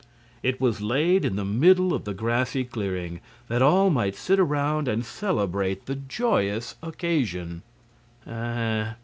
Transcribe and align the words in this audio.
It 0.41 0.59
was 0.59 0.81
laid 0.81 1.23
in 1.23 1.35
the 1.35 1.45
middle 1.45 1.93
of 1.93 2.05
the 2.05 2.15
grassy 2.15 2.63
clearing, 2.63 3.21
that 3.49 3.61
all 3.61 3.91
might 3.91 4.15
sit 4.15 4.39
around 4.39 4.87
and 4.87 5.05
celebrate 5.05 5.85
the 5.85 5.93
joyous 5.95 6.73
occasion. 6.81 7.61